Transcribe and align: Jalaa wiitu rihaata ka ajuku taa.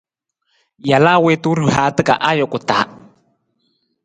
Jalaa 0.87 1.19
wiitu 1.25 1.49
rihaata 1.59 2.01
ka 2.07 2.15
ajuku 2.31 2.57
taa. 2.67 2.83